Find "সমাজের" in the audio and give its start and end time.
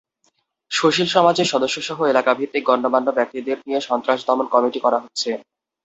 1.07-1.47